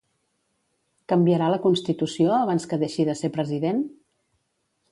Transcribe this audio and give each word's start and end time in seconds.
Canviarà 1.11 1.49
la 1.55 1.59
Constitució 1.65 2.33
abans 2.37 2.65
que 2.73 2.79
deixi 2.85 3.05
de 3.11 3.17
ser 3.21 3.31
president? 3.37 3.85